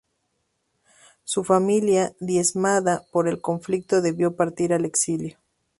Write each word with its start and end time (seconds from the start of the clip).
Su 1.25 1.43
familia, 1.43 2.15
diezmada 2.19 3.03
por 3.11 3.27
el 3.27 3.39
conflicto, 3.39 4.01
debió 4.01 4.35
partir 4.35 4.73
al 4.73 4.85
exilio. 4.85 5.37